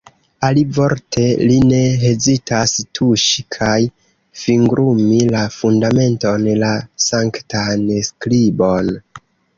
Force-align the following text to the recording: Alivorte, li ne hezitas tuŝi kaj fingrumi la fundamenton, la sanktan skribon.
Alivorte, 0.45 1.25
li 1.49 1.57
ne 1.71 1.81
hezitas 2.03 2.73
tuŝi 2.99 3.45
kaj 3.57 3.77
fingrumi 4.45 5.19
la 5.37 5.45
fundamenton, 5.59 6.49
la 6.65 6.71
sanktan 7.09 7.85
skribon. 8.11 8.91